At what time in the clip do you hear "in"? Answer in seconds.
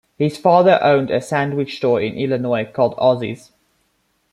2.01-2.15